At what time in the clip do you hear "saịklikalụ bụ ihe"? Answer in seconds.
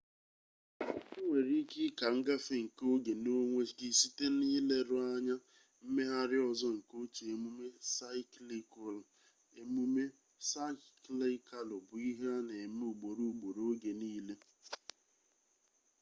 10.49-12.29